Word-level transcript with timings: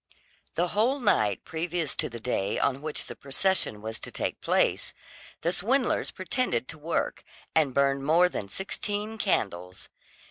The 0.55 0.69
whole 0.69 0.99
night 0.99 1.45
previous 1.45 1.95
to 1.97 2.09
the 2.09 2.19
day 2.19 2.57
on 2.57 2.81
which 2.81 3.05
the 3.05 3.15
procession 3.15 3.83
was 3.83 3.99
to 3.99 4.09
take 4.09 4.41
place, 4.41 4.95
the 5.41 5.51
swindlers 5.51 6.09
pretended 6.09 6.67
to 6.69 6.79
work, 6.79 7.23
and 7.53 7.71
burned 7.71 8.03
more 8.03 8.27
than 8.27 8.49
sixteen 8.49 9.19
candles. 9.19 9.89